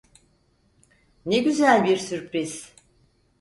Ne 1.25 1.39
güzel 1.39 1.83
bir 1.85 1.97
sürpriz. 1.97 2.73